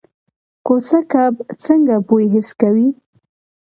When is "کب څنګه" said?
1.11-1.95